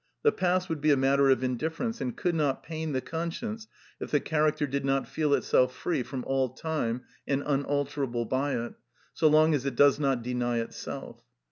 [0.23, 3.67] The past would be a matter of indifference, and could not pain the conscience
[3.99, 8.73] if the character did not feel itself free from all time and unalterable by it,
[9.13, 11.21] so long as it does not deny itself.